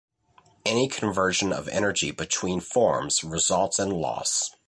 [0.65, 4.49] Any conversion of energy between forms results in loss.